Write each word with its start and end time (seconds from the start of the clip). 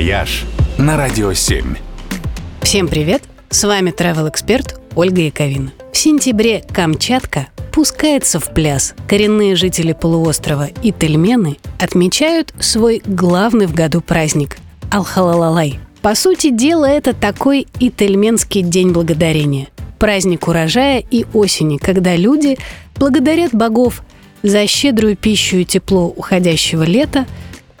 «Вояж» 0.00 0.46
на 0.78 0.96
Радио 0.96 1.34
7. 1.34 1.76
Всем 2.62 2.88
привет! 2.88 3.22
С 3.50 3.64
вами 3.64 3.90
travel 3.90 4.30
эксперт 4.30 4.80
Ольга 4.94 5.20
Яковина. 5.20 5.74
В 5.92 5.96
сентябре 5.98 6.64
Камчатка 6.72 7.48
пускается 7.70 8.40
в 8.40 8.54
пляс. 8.54 8.94
Коренные 9.06 9.56
жители 9.56 9.92
полуострова 9.92 10.68
ительмены 10.82 11.58
отмечают 11.78 12.54
свой 12.60 13.02
главный 13.04 13.66
в 13.66 13.74
году 13.74 14.00
праздник– 14.00 14.56
Алхалалалай. 14.90 15.78
По 16.00 16.14
сути 16.14 16.48
дела, 16.48 16.86
это 16.86 17.12
такой 17.12 17.66
ительменский 17.78 18.62
день 18.62 18.92
благодарения. 18.92 19.68
Праздник 19.98 20.48
урожая 20.48 21.04
и 21.10 21.26
осени, 21.34 21.76
когда 21.76 22.16
люди 22.16 22.56
благодарят 22.96 23.52
богов 23.52 24.02
за 24.42 24.66
щедрую 24.66 25.18
пищу 25.18 25.58
и 25.58 25.66
тепло 25.66 26.06
уходящего 26.06 26.84
лета, 26.84 27.26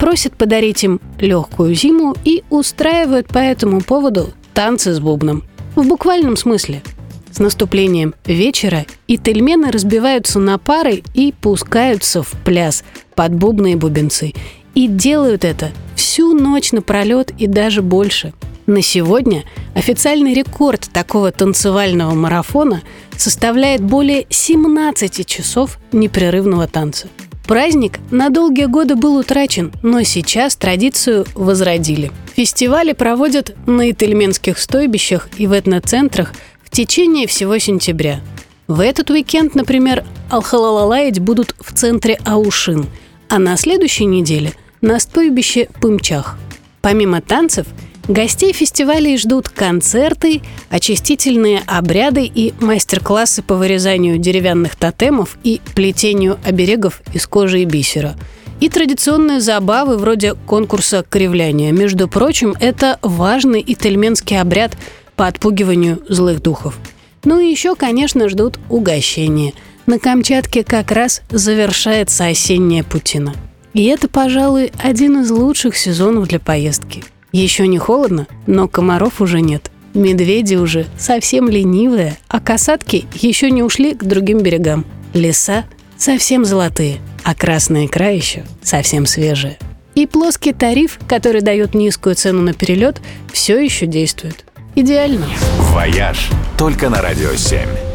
просят 0.00 0.34
подарить 0.36 0.82
им 0.82 0.98
легкую 1.20 1.74
зиму 1.74 2.16
и 2.24 2.42
устраивают 2.48 3.28
по 3.28 3.38
этому 3.38 3.82
поводу 3.82 4.30
танцы 4.54 4.94
с 4.94 4.98
бубном. 4.98 5.44
В 5.76 5.86
буквальном 5.86 6.36
смысле. 6.36 6.82
С 7.30 7.38
наступлением 7.38 8.14
вечера 8.24 8.86
и 9.06 9.18
тельмены 9.18 9.70
разбиваются 9.70 10.40
на 10.40 10.58
пары 10.58 11.04
и 11.14 11.32
пускаются 11.38 12.22
в 12.22 12.32
пляс 12.44 12.82
под 13.14 13.34
бубны 13.34 13.72
и 13.72 13.76
бубенцы. 13.76 14.32
И 14.74 14.88
делают 14.88 15.44
это 15.44 15.70
всю 15.94 16.32
ночь 16.34 16.72
напролет 16.72 17.32
и 17.38 17.46
даже 17.46 17.82
больше. 17.82 18.32
На 18.66 18.82
сегодня 18.82 19.44
официальный 19.74 20.32
рекорд 20.32 20.88
такого 20.92 21.30
танцевального 21.30 22.14
марафона 22.14 22.82
составляет 23.16 23.82
более 23.82 24.26
17 24.30 25.26
часов 25.26 25.78
непрерывного 25.92 26.66
танца. 26.66 27.08
Праздник 27.50 27.98
на 28.12 28.30
долгие 28.30 28.66
годы 28.66 28.94
был 28.94 29.16
утрачен, 29.16 29.72
но 29.82 30.04
сейчас 30.04 30.54
традицию 30.54 31.26
возродили. 31.34 32.12
Фестивали 32.36 32.92
проводят 32.92 33.56
на 33.66 33.90
ительменских 33.90 34.56
стойбищах 34.56 35.28
и 35.36 35.48
в 35.48 35.52
этноцентрах 35.52 36.32
в 36.62 36.70
течение 36.70 37.26
всего 37.26 37.58
сентября. 37.58 38.20
В 38.68 38.78
этот 38.78 39.10
уикенд, 39.10 39.56
например, 39.56 40.04
Алхалалалаять 40.28 41.18
будут 41.18 41.56
в 41.58 41.72
центре 41.72 42.20
Аушин, 42.24 42.86
а 43.28 43.40
на 43.40 43.56
следующей 43.56 44.04
неделе– 44.04 44.52
на 44.80 45.00
стойбище 45.00 45.68
Пымчах. 45.80 46.38
Помимо 46.80 47.20
танцев– 47.20 47.66
Гостей 48.10 48.52
фестивалей 48.52 49.16
ждут 49.16 49.48
концерты, 49.48 50.42
очистительные 50.68 51.62
обряды 51.64 52.24
и 52.24 52.52
мастер-классы 52.58 53.40
по 53.40 53.54
вырезанию 53.54 54.18
деревянных 54.18 54.74
тотемов 54.74 55.38
и 55.44 55.60
плетению 55.76 56.36
оберегов 56.44 57.02
из 57.14 57.28
кожи 57.28 57.60
и 57.62 57.64
бисера. 57.64 58.16
И 58.58 58.68
традиционные 58.68 59.40
забавы 59.40 59.96
вроде 59.96 60.34
конкурса 60.34 61.04
кривляния. 61.08 61.70
Между 61.70 62.08
прочим, 62.08 62.56
это 62.58 62.98
важный 63.00 63.62
ительменский 63.64 64.40
обряд 64.40 64.72
по 65.14 65.28
отпугиванию 65.28 66.02
злых 66.08 66.42
духов. 66.42 66.78
Ну 67.22 67.38
и 67.38 67.48
еще, 67.48 67.76
конечно, 67.76 68.28
ждут 68.28 68.58
угощения. 68.68 69.52
На 69.86 70.00
Камчатке 70.00 70.64
как 70.64 70.90
раз 70.90 71.22
завершается 71.30 72.26
осенняя 72.26 72.82
путина. 72.82 73.34
И 73.72 73.84
это, 73.84 74.08
пожалуй, 74.08 74.72
один 74.82 75.20
из 75.20 75.30
лучших 75.30 75.76
сезонов 75.76 76.26
для 76.26 76.40
поездки– 76.40 77.04
еще 77.32 77.66
не 77.66 77.78
холодно, 77.78 78.26
но 78.46 78.68
комаров 78.68 79.20
уже 79.20 79.40
нет. 79.40 79.70
Медведи 79.94 80.54
уже 80.54 80.86
совсем 80.98 81.48
ленивые, 81.48 82.16
а 82.28 82.40
касатки 82.40 83.06
еще 83.14 83.50
не 83.50 83.62
ушли 83.62 83.94
к 83.94 84.04
другим 84.04 84.40
берегам. 84.40 84.84
Леса 85.14 85.64
совсем 85.96 86.44
золотые, 86.44 86.98
а 87.24 87.34
красная 87.34 87.86
икра 87.86 88.08
еще 88.08 88.44
совсем 88.62 89.06
свежая. 89.06 89.58
И 89.94 90.06
плоский 90.06 90.52
тариф, 90.52 90.98
который 91.08 91.40
дает 91.40 91.74
низкую 91.74 92.14
цену 92.14 92.42
на 92.42 92.52
перелет, 92.54 93.00
все 93.32 93.58
еще 93.58 93.86
действует. 93.86 94.44
Идеально. 94.76 95.26
«Вояж» 95.72 96.30
только 96.56 96.88
на 96.88 97.02
«Радио 97.02 97.30
7». 97.32 97.89